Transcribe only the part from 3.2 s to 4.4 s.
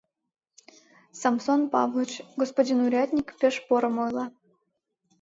пеш порым ойла.